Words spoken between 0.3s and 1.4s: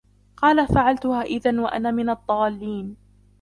قال فعلتها